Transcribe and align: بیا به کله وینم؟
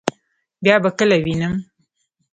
بیا 0.63 0.75
به 0.83 0.89
کله 0.97 1.17
وینم؟ 1.25 1.55